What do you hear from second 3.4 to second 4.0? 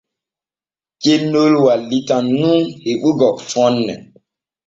fonne.